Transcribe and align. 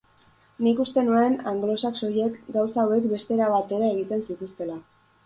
Nik 0.67 0.79
uste 0.83 1.01
nuen 1.09 1.35
anglosaxoiek 1.51 2.39
gauza 2.55 2.87
hauek 2.87 3.05
beste 3.13 3.37
era 3.39 3.51
batera 3.57 3.91
egiten 3.97 4.25
zituztela! 4.31 4.79